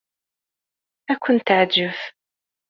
[1.11, 1.97] Ad ken-teɛjeb.